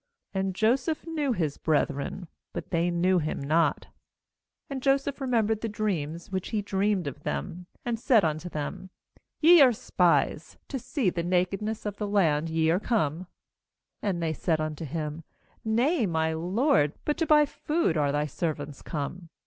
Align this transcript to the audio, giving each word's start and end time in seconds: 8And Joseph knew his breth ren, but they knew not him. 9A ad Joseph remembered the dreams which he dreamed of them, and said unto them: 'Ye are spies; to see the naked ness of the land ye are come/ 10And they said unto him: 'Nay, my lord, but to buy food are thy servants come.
8And 0.33 0.53
Joseph 0.53 1.05
knew 1.05 1.31
his 1.31 1.59
breth 1.59 1.91
ren, 1.91 2.27
but 2.53 2.71
they 2.71 2.89
knew 2.89 3.19
not 3.19 3.23
him. 3.25 3.43
9A 3.43 3.83
ad 4.71 4.81
Joseph 4.81 5.21
remembered 5.21 5.61
the 5.61 5.69
dreams 5.69 6.31
which 6.31 6.49
he 6.49 6.63
dreamed 6.63 7.05
of 7.05 7.21
them, 7.21 7.67
and 7.85 7.99
said 7.99 8.25
unto 8.25 8.49
them: 8.49 8.89
'Ye 9.41 9.61
are 9.61 9.71
spies; 9.71 10.57
to 10.69 10.79
see 10.79 11.11
the 11.11 11.21
naked 11.21 11.61
ness 11.61 11.85
of 11.85 11.97
the 11.97 12.07
land 12.07 12.49
ye 12.49 12.71
are 12.71 12.79
come/ 12.79 13.27
10And 14.01 14.21
they 14.21 14.33
said 14.33 14.59
unto 14.59 14.85
him: 14.85 15.23
'Nay, 15.63 16.07
my 16.07 16.33
lord, 16.33 16.93
but 17.05 17.15
to 17.17 17.27
buy 17.27 17.45
food 17.45 17.95
are 17.95 18.11
thy 18.11 18.25
servants 18.25 18.81
come. 18.81 19.29